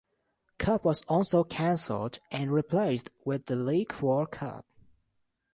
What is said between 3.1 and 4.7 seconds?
with the League War Cup.